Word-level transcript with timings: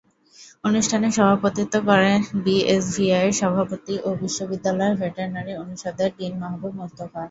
অনুষ্ঠানে 0.63 1.07
সভাপতিত্ব 1.17 1.75
করেন 1.89 2.19
বিএসভিইআরের 2.43 3.35
সভাপতি 3.41 3.93
ও 3.99 4.19
বিশ্ববিদ্যালয়ের 4.21 4.99
ভেটেরিনারি 5.01 5.53
অনুষদের 5.63 6.09
ডিন 6.17 6.33
মাহবুব 6.41 6.73
মোস্তফা। 6.79 7.19